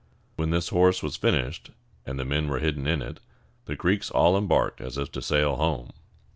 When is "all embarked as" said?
4.09-4.97